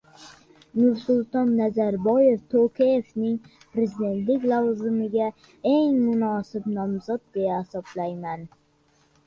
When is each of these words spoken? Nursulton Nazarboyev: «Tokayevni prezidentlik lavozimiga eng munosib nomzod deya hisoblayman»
Nursulton 0.77 1.51
Nazarboyev: 1.59 2.39
«Tokayevni 2.53 3.29
prezidentlik 3.75 4.49
lavozimiga 4.53 5.29
eng 5.75 5.95
munosib 6.09 6.71
nomzod 6.75 7.25
deya 7.39 7.63
hisoblayman» 7.63 8.47